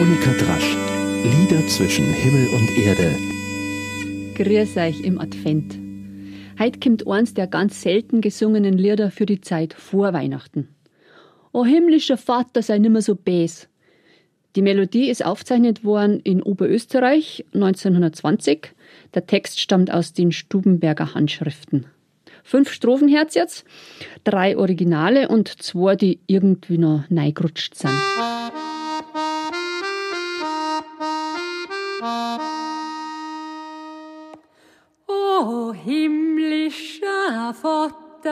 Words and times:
Monika 0.00 0.30
Drasch. 0.30 0.78
Lieder 1.24 1.66
zwischen 1.66 2.06
Himmel 2.06 2.48
und 2.54 2.78
Erde. 2.78 3.14
Grüß 4.34 4.78
euch 4.78 5.02
im 5.02 5.20
Advent. 5.20 5.76
Heute 6.58 6.80
kommt 6.80 7.06
eins 7.06 7.34
der 7.34 7.46
ganz 7.46 7.82
selten 7.82 8.22
gesungenen 8.22 8.78
Lieder 8.78 9.10
für 9.10 9.26
die 9.26 9.42
Zeit 9.42 9.74
vor 9.74 10.14
Weihnachten. 10.14 10.68
O 11.52 11.66
himmlischer 11.66 12.16
Vater, 12.16 12.62
sei 12.62 12.78
nimmer 12.78 13.02
so 13.02 13.14
bes. 13.14 13.68
Die 14.56 14.62
Melodie 14.62 15.10
ist 15.10 15.22
aufgezeichnet 15.22 15.84
worden 15.84 16.20
in 16.20 16.42
Oberösterreich 16.42 17.44
1920. 17.52 18.72
Der 19.12 19.26
Text 19.26 19.60
stammt 19.60 19.92
aus 19.92 20.14
den 20.14 20.32
Stubenberger 20.32 21.12
Handschriften. 21.12 21.84
Fünf 22.42 22.72
Strophen 22.72 23.10
jetzt, 23.10 23.66
drei 24.24 24.56
Originale 24.56 25.28
und 25.28 25.62
zwei, 25.62 25.94
die 25.94 26.20
irgendwie 26.26 26.78
noch 26.78 27.04
neigerutscht 27.10 27.74
sind. 27.74 27.92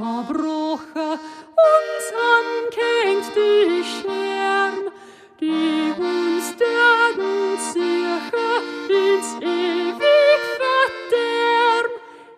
gebrochen, 0.00 1.18
uns 1.74 2.06
ankennt 2.38 3.26
die 3.34 3.84
Scherm, 3.84 4.76
die 5.40 5.92
uns 5.98 6.46
werden 6.60 7.58
sicher 7.72 8.54
ins 8.88 9.30
ewig 9.40 10.42
Verderb. 10.58 11.90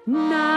Na, 0.07 0.50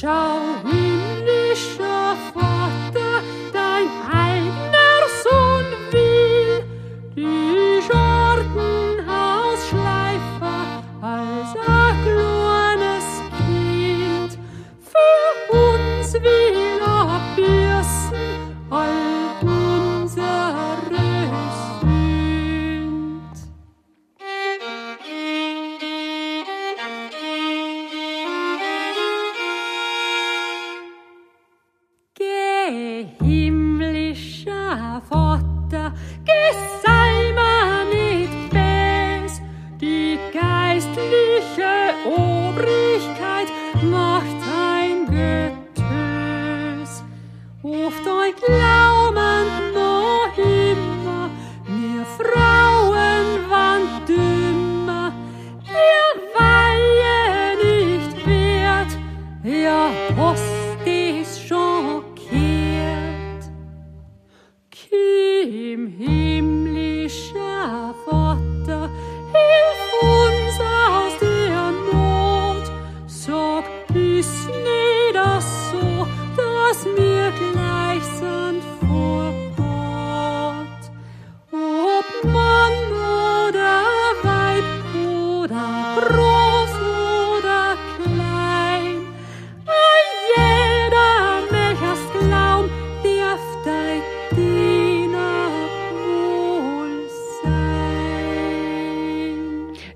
Schau, 0.00 0.49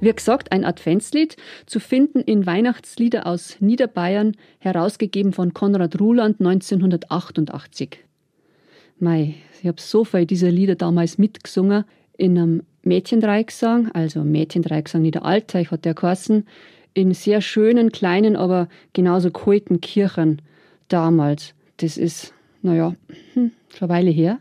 Wie 0.05 0.13
gesagt, 0.13 0.53
ein 0.53 0.67
Adventslied, 0.67 1.39
zu 1.65 1.81
finden 1.81 2.21
in 2.21 2.45
Weihnachtslieder 2.45 3.27
aus 3.27 3.57
Niederbayern, 3.61 4.37
herausgegeben 4.59 5.33
von 5.33 5.55
Konrad 5.55 5.99
Ruland 5.99 6.41
1988. 6.41 8.05
Mei, 8.99 9.37
ich 9.63 9.67
habe 9.67 9.81
so 9.81 10.05
viel 10.05 10.27
dieser 10.27 10.51
Lieder 10.51 10.75
damals 10.75 11.17
mitgesungen 11.17 11.85
in 12.19 12.37
einem 12.37 12.63
Mädchendreigesang, 12.83 13.93
also 13.93 14.25
Mädchendreigesang 14.25 15.01
Niederalteich 15.01 15.71
hat 15.71 15.87
der 15.87 15.95
geheißen, 15.95 16.47
in 16.93 17.15
sehr 17.15 17.41
schönen, 17.41 17.91
kleinen, 17.91 18.37
aber 18.37 18.69
genauso 18.93 19.31
kalten 19.31 19.81
Kirchen 19.81 20.43
damals. 20.89 21.55
Das 21.79 21.97
ist, 21.97 22.35
naja, 22.61 22.95
hm, 23.33 23.53
schon 23.71 23.89
eine 23.89 23.99
Weile 24.01 24.11
her. 24.11 24.39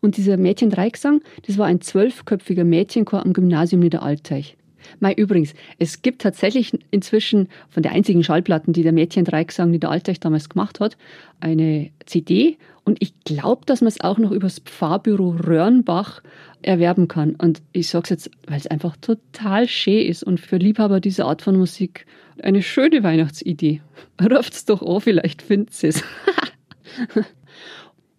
Und 0.00 0.16
dieser 0.16 0.36
Mädchendreigesang, 0.36 1.20
das 1.46 1.58
war 1.58 1.66
ein 1.66 1.80
zwölfköpfiger 1.80 2.64
Mädchenchor 2.64 3.24
am 3.24 3.34
Gymnasium 3.34 3.82
Niederalteich. 3.82 4.56
Mei, 5.00 5.12
übrigens, 5.12 5.54
es 5.78 6.02
gibt 6.02 6.22
tatsächlich 6.22 6.78
inzwischen 6.90 7.48
von 7.68 7.82
der 7.82 7.92
einzigen 7.92 8.24
Schallplatten, 8.24 8.72
die 8.72 8.82
der 8.82 8.92
Mädchendreigesang 8.92 9.70
Niederalteich 9.70 10.20
damals 10.20 10.48
gemacht 10.48 10.80
hat, 10.80 10.96
eine 11.40 11.90
CD. 12.06 12.58
Und 12.84 12.98
ich 13.00 13.18
glaube, 13.24 13.66
dass 13.66 13.80
man 13.80 13.88
es 13.88 14.00
auch 14.00 14.18
noch 14.18 14.30
übers 14.30 14.60
Pfarrbüro 14.60 15.30
Röhrenbach 15.30 16.22
erwerben 16.62 17.08
kann. 17.08 17.34
Und 17.34 17.62
ich 17.72 17.88
sage 17.88 18.04
es 18.04 18.10
jetzt, 18.10 18.30
weil 18.46 18.58
es 18.58 18.66
einfach 18.66 18.96
total 18.96 19.68
schön 19.68 20.06
ist 20.06 20.22
und 20.22 20.40
für 20.40 20.56
Liebhaber 20.56 21.00
dieser 21.00 21.26
Art 21.26 21.42
von 21.42 21.56
Musik 21.56 22.06
eine 22.42 22.62
schöne 22.62 23.02
Weihnachtsidee. 23.02 23.80
Ruft's 24.22 24.64
doch 24.64 24.82
an, 24.82 25.00
vielleicht 25.00 25.42
findet 25.42 25.82
es. 25.82 26.02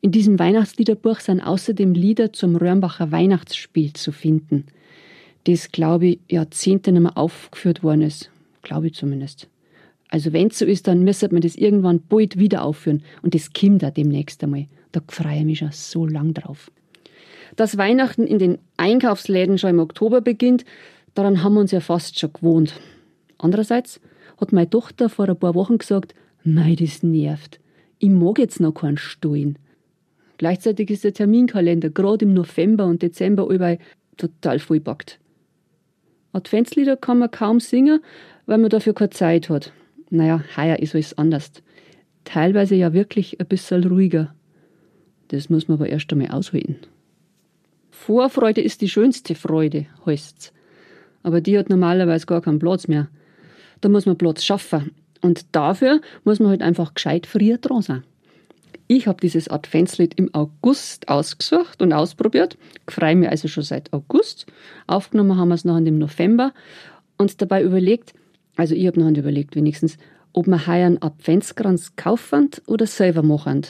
In 0.01 0.11
diesem 0.11 0.39
Weihnachtsliederbuch 0.39 1.19
sind 1.19 1.41
außerdem 1.41 1.93
Lieder 1.93 2.31
zum 2.31 2.55
Röhrenbacher 2.55 3.11
Weihnachtsspiel 3.11 3.93
zu 3.93 4.11
finden, 4.11 4.67
das, 5.47 5.71
glaube 5.71 6.07
ich, 6.07 6.19
Jahrzehnte 6.29 6.91
nicht 6.91 7.01
mehr 7.01 7.17
aufgeführt 7.17 7.81
worden 7.81 8.01
ist. 8.01 8.29
Glaube 8.63 8.87
ich 8.87 8.95
zumindest. 8.95 9.47
Also 10.09 10.33
wenn 10.33 10.47
es 10.47 10.59
so 10.59 10.65
ist, 10.65 10.87
dann 10.87 11.03
müsste 11.03 11.31
man 11.31 11.41
das 11.41 11.55
irgendwann 11.55 12.01
bald 12.01 12.37
wieder 12.37 12.63
aufführen. 12.63 13.03
Und 13.21 13.33
das 13.33 13.53
kommt 13.53 13.81
da 13.81 13.89
demnächst 13.89 14.43
einmal. 14.43 14.67
Da 14.91 15.01
freue 15.07 15.39
ich 15.39 15.45
mich 15.45 15.59
schon 15.59 15.71
so 15.71 16.05
lang 16.05 16.33
drauf. 16.33 16.69
Dass 17.55 17.77
Weihnachten 17.77 18.27
in 18.27 18.39
den 18.39 18.57
Einkaufsläden 18.75 19.57
schon 19.57 19.71
im 19.71 19.79
Oktober 19.79 20.19
beginnt, 20.19 20.65
daran 21.13 21.43
haben 21.43 21.53
wir 21.53 21.61
uns 21.61 21.71
ja 21.71 21.79
fast 21.79 22.19
schon 22.19 22.33
gewohnt. 22.33 22.73
Andererseits 23.37 24.01
hat 24.39 24.51
meine 24.51 24.69
Tochter 24.69 25.07
vor 25.07 25.29
ein 25.29 25.39
paar 25.39 25.55
Wochen 25.55 25.77
gesagt, 25.77 26.13
mei, 26.43 26.75
das 26.75 27.03
nervt. 27.03 27.61
Ich 27.99 28.09
mag 28.09 28.37
jetzt 28.37 28.59
noch 28.59 28.73
keinen 28.73 28.97
Stullen. 28.97 29.57
Gleichzeitig 30.37 30.89
ist 30.89 31.05
der 31.05 31.13
Terminkalender 31.13 31.89
gerade 31.89 32.25
im 32.25 32.33
November 32.33 32.85
und 32.85 33.01
Dezember 33.01 33.49
allweil 33.49 33.79
total 34.17 34.59
vollpackt. 34.59 35.19
Adventslieder 36.37 36.95
kann 36.97 37.19
man 37.19 37.31
kaum 37.31 37.59
singen, 37.59 37.99
weil 38.45 38.57
man 38.57 38.69
dafür 38.69 38.93
keine 38.93 39.09
Zeit 39.09 39.49
hat. 39.49 39.73
naja, 40.09 40.41
heuer 40.55 40.79
ist 40.79 40.95
alles 40.95 41.17
anders. 41.17 41.51
Teilweise 42.23 42.75
ja 42.75 42.93
wirklich 42.93 43.39
ein 43.39 43.47
bisschen 43.47 43.83
ruhiger. 43.83 44.33
Das 45.29 45.49
muss 45.49 45.67
man 45.67 45.77
aber 45.77 45.89
erst 45.89 46.11
einmal 46.11 46.31
aushalten. 46.31 46.77
Vorfreude 47.91 48.61
ist 48.61 48.81
die 48.81 48.89
schönste 48.89 49.35
Freude, 49.35 49.87
heißt's. 50.05 50.53
Aber 51.23 51.41
die 51.41 51.57
hat 51.57 51.69
normalerweise 51.69 52.25
gar 52.25 52.41
keinen 52.41 52.59
Platz 52.59 52.87
mehr. 52.87 53.09
Da 53.81 53.89
muss 53.89 54.05
man 54.05 54.17
Platz 54.17 54.43
schaffen. 54.43 54.91
Und 55.21 55.45
dafür 55.53 55.99
muss 56.23 56.39
man 56.39 56.49
halt 56.49 56.61
einfach 56.61 56.93
gescheit 56.93 57.25
früher 57.25 57.57
dran 57.57 57.81
sein. 57.81 58.03
Ich 58.87 59.05
habe 59.07 59.19
dieses 59.19 59.49
Adventslied 59.49 60.13
im 60.13 60.33
August 60.33 61.09
ausgesucht 61.09 61.81
und 61.81 61.91
ausprobiert. 61.91 62.57
Freue 62.87 63.15
mich 63.15 63.29
also 63.29 63.49
schon 63.49 63.63
seit 63.63 63.91
August. 63.91 64.45
Aufgenommen 64.87 65.37
haben 65.37 65.49
wir 65.49 65.55
es 65.55 65.65
noch 65.65 65.77
im 65.77 65.97
November 65.97 66.53
und 67.17 67.41
dabei 67.41 67.63
überlegt, 67.63 68.13
also 68.55 68.75
ich 68.75 68.87
habe 68.87 68.99
noch 68.99 69.09
überlegt 69.09 69.55
wenigstens, 69.55 69.97
ob 70.31 70.47
wir 70.47 70.67
heuer 70.67 70.87
einen 70.87 71.01
Adventskranz 71.01 71.95
kaufen 71.97 72.49
oder 72.65 72.87
selber 72.87 73.23
machen. 73.23 73.63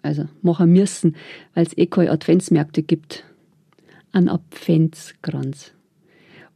Also 0.00 0.26
machen 0.40 0.72
müssen, 0.72 1.16
weil 1.54 1.66
es 1.66 1.76
eh 1.76 1.86
keine 1.86 2.10
Adventsmärkte 2.10 2.82
gibt. 2.82 3.24
Ein 4.10 4.28
Adventskranz. 4.28 5.72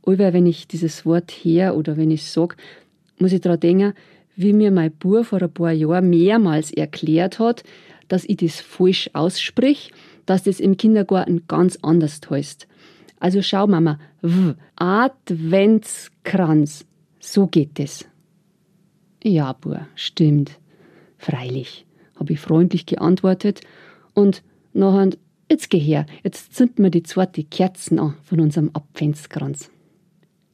Aber 0.04 0.32
wenn 0.32 0.46
ich 0.46 0.68
dieses 0.68 1.04
Wort 1.04 1.30
her 1.30 1.76
oder 1.76 1.96
wenn 1.96 2.10
ich 2.10 2.22
es 2.22 2.32
sage, 2.32 2.56
muss 3.18 3.32
ich 3.32 3.40
daran 3.40 3.60
denken, 3.60 3.94
wie 4.36 4.52
mir 4.52 4.70
mein 4.70 4.92
Bub 4.92 5.26
vor 5.26 5.42
ein 5.42 5.52
paar 5.52 5.72
Jahren 5.72 6.10
mehrmals 6.10 6.70
erklärt 6.70 7.38
hat, 7.38 7.64
dass 8.08 8.24
ich 8.24 8.36
das 8.36 8.60
falsch 8.60 9.08
aussprich, 9.14 9.90
dass 10.26 10.42
das 10.44 10.60
im 10.60 10.76
Kindergarten 10.76 11.46
ganz 11.48 11.78
anders 11.82 12.20
heißt. 12.28 12.68
Also 13.18 13.40
schau 13.42 13.66
Mama, 13.66 13.98
w, 14.20 14.52
Adventskranz, 14.76 16.84
so 17.18 17.46
geht 17.46 17.80
es. 17.80 18.04
Ja, 19.24 19.54
Bub, 19.54 19.80
stimmt. 19.94 20.58
Freilich, 21.18 21.86
habe 22.16 22.34
ich 22.34 22.40
freundlich 22.40 22.84
geantwortet 22.86 23.62
und 24.12 24.42
nachher, 24.74 25.10
jetzt 25.50 25.70
geh 25.70 25.78
her, 25.78 26.04
jetzt 26.22 26.54
zünden 26.54 26.84
wir 26.84 26.90
die 26.90 27.02
zweite 27.02 27.42
Kerzen 27.42 27.98
an 27.98 28.16
von 28.22 28.40
unserem 28.40 28.70
Adventskranz. 28.74 29.70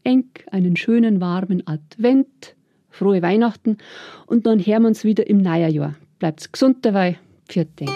Eng 0.04 0.30
einen 0.50 0.76
schönen 0.76 1.20
warmen 1.20 1.66
Advent, 1.66 2.54
frohe 2.92 3.22
Weihnachten 3.22 3.78
und 4.26 4.46
dann 4.46 4.60
hören 4.60 4.82
wir 4.82 4.88
uns 4.88 5.02
wieder 5.02 5.26
im 5.26 5.38
Neujahr. 5.38 5.94
Bleibt's 6.18 6.52
gesund 6.52 6.84
dabei. 6.84 7.18
Denk. 7.54 7.90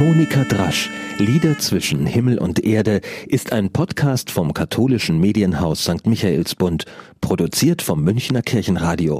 Monika 0.00 0.44
Drasch, 0.44 0.90
Lieder 1.18 1.58
zwischen 1.58 2.06
Himmel 2.06 2.38
und 2.38 2.64
Erde, 2.64 3.02
ist 3.26 3.52
ein 3.52 3.70
Podcast 3.70 4.30
vom 4.30 4.54
katholischen 4.54 5.20
Medienhaus 5.20 5.84
St. 5.84 6.06
Michaelsbund, 6.06 6.86
produziert 7.20 7.82
vom 7.82 8.02
Münchner 8.02 8.40
Kirchenradio. 8.40 9.18